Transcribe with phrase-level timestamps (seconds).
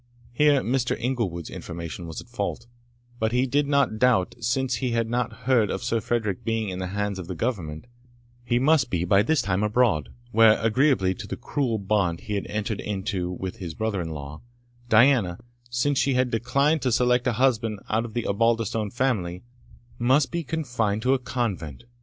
[0.33, 0.99] Here Mr.
[0.99, 2.65] Inglewood's information was at fault;
[3.19, 6.79] but he did not doubt, since we had not heard of Sir Frederick being in
[6.79, 7.85] the hands of the Government,
[8.43, 12.47] he must be by this time abroad, where, agreeably to the cruel bond he had
[12.47, 14.41] entered into with his brother in law,
[14.89, 15.37] Diana,
[15.69, 19.43] since she had declined to select a husband out of the Osbaldistone family,
[19.99, 21.83] must be confined to a convent.